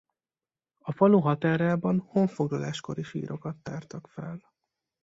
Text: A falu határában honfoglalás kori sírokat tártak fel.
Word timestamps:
A 0.79 0.91
falu 0.91 1.19
határában 1.19 1.99
honfoglalás 1.99 2.81
kori 2.81 3.03
sírokat 3.03 3.57
tártak 3.57 4.07
fel. 4.09 4.39